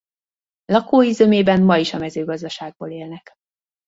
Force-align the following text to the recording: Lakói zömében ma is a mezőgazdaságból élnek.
Lakói 0.65 1.11
zömében 1.11 1.61
ma 1.61 1.77
is 1.77 1.93
a 1.93 1.97
mezőgazdaságból 1.97 2.91
élnek. 2.91 3.31